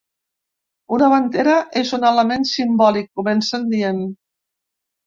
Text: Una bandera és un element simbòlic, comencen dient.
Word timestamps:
Una 0.97 1.09
bandera 1.13 1.53
és 1.83 1.93
un 1.99 2.09
element 2.13 2.49
simbòlic, 2.55 3.13
comencen 3.21 3.71
dient. 3.77 4.07